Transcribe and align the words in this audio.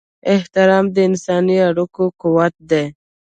احترام 0.33 0.85
د 0.95 0.97
انساني 1.09 1.57
اړیکو 1.69 2.03
قوت 2.21 2.53
دی. 2.69 2.85